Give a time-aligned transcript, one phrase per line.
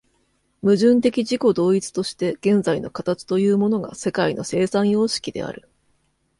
[0.63, 5.69] 矛盾的自己同一として現在の形というものが世界の生産様式である。